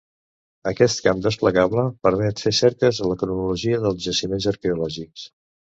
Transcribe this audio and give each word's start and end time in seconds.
Aquest 0.71 1.03
camp 1.07 1.21
desplegable 1.25 1.83
permet 2.07 2.41
fer 2.47 2.55
cerques 2.63 3.03
de 3.03 3.13
la 3.13 3.19
cronologia 3.21 3.85
dels 3.87 4.05
jaciments 4.09 4.53
arqueològics. 4.57 5.33